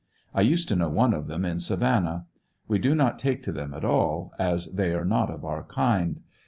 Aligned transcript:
I 0.33 0.41
used 0.41 0.67
to 0.69 0.75
know 0.75 0.89
one 0.89 1.13
of 1.13 1.27
them 1.27 1.45
in 1.45 1.59
Savannah. 1.59 2.25
We 2.67 2.79
do 2.79 2.95
not 2.95 3.19
take 3.19 3.43
to 3.43 3.51
them 3.51 3.71
at 3.71 3.85
all, 3.85 4.33
as 4.39 4.65
they 4.73 4.95
are 4.95 5.05
not 5.05 5.29
of 5.29 5.45
our 5.45 5.61
kind. 5.65 6.21